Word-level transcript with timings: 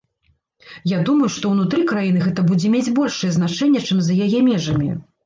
Я 0.91 0.97
думаю, 1.09 1.27
што 1.35 1.51
ўнутры 1.53 1.83
краіны 1.91 2.19
гэта 2.27 2.45
будзе 2.47 2.71
мець 2.77 2.93
большае 3.01 3.29
значэнне, 3.37 3.83
чым 3.91 4.01
за 4.07 4.17
яе 4.31 4.39
межамі. 4.49 4.91